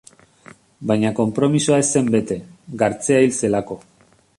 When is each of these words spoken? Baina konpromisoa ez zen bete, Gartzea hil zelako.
Baina 0.91 1.11
konpromisoa 1.21 1.79
ez 1.83 1.87
zen 1.99 2.11
bete, 2.17 2.39
Gartzea 2.85 3.23
hil 3.27 3.41
zelako. 3.43 3.85